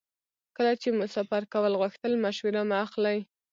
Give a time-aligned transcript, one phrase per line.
[0.55, 3.19] کله چې مو سفر کول غوښتل مشوره مه اخلئ.